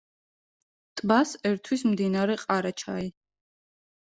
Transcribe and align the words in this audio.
ტბას 1.01 1.33
ერთვის 1.49 1.83
მდინარე 1.91 2.39
ყარაჩაი. 2.45 3.07